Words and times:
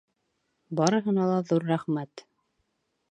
Барыһына 0.79 1.27
ла 1.31 1.35
ҙур 1.51 1.65
рәхмәт! 1.73 2.25